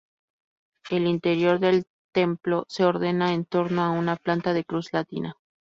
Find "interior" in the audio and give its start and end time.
1.05-1.59